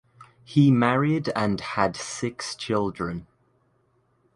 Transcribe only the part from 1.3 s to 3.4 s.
and had six children.